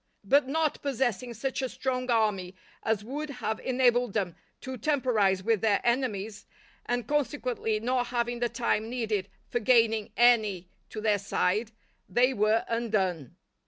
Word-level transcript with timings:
But 0.23 0.47
not 0.47 0.81
possessing 0.81 1.35
such 1.35 1.61
a 1.61 1.69
strong 1.69 2.09
army 2.09 2.55
as 2.81 3.03
would 3.03 3.29
have 3.29 3.59
enabled 3.59 4.13
them 4.13 4.35
to 4.61 4.75
temporize 4.75 5.43
with 5.43 5.61
their 5.61 5.79
enemies, 5.83 6.47
and 6.87 7.05
consequently 7.07 7.79
not 7.79 8.07
having 8.07 8.39
the 8.39 8.49
time 8.49 8.89
needed 8.89 9.29
for 9.51 9.59
gaining 9.59 10.11
any 10.17 10.69
to 10.89 11.01
their 11.01 11.19
side, 11.19 11.71
they 12.09 12.33
were 12.33 12.65
undone. 12.67 13.35